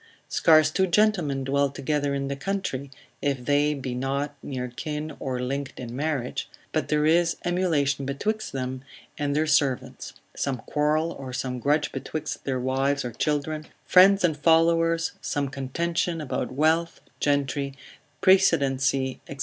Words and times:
Scarce 0.29 0.71
two 0.71 0.87
gentlemen 0.87 1.43
dwell 1.43 1.69
together 1.69 2.15
in 2.15 2.27
the 2.27 2.35
country, 2.35 2.89
(if 3.21 3.45
they 3.45 3.75
be 3.75 3.93
not 3.93 4.33
near 4.41 4.67
kin 4.67 5.15
or 5.19 5.39
linked 5.39 5.79
in 5.79 5.95
marriage) 5.95 6.49
but 6.71 6.87
there 6.87 7.05
is 7.05 7.37
emulation 7.45 8.03
betwixt 8.03 8.51
them 8.51 8.83
and 9.19 9.35
their 9.35 9.45
servants, 9.45 10.13
some 10.35 10.57
quarrel 10.57 11.11
or 11.11 11.31
some 11.31 11.59
grudge 11.59 11.91
betwixt 11.91 12.45
their 12.45 12.59
wives 12.59 13.05
or 13.05 13.11
children, 13.11 13.67
friends 13.85 14.23
and 14.23 14.37
followers, 14.37 15.11
some 15.21 15.47
contention 15.49 16.19
about 16.19 16.51
wealth, 16.51 16.99
gentry, 17.19 17.75
precedency, 18.21 19.19
&c. 19.29 19.37